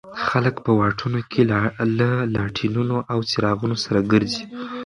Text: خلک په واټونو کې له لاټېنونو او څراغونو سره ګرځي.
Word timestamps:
خلک 0.27 0.55
په 0.65 0.71
واټونو 0.79 1.19
کې 1.31 1.41
له 1.99 2.09
لاټېنونو 2.33 2.97
او 3.11 3.19
څراغونو 3.29 3.75
سره 3.83 3.99
ګرځي. 4.11 4.43